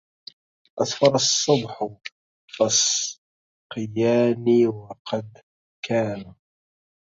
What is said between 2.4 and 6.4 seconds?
فاسقياني وقد كان